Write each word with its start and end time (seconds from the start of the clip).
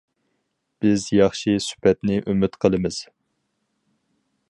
بىز 0.85 1.05
ياخشى 1.17 1.53
سۈپەتنى 1.67 2.19
ئۈمىد 2.25 2.59
قىلىمىز. 2.65 3.01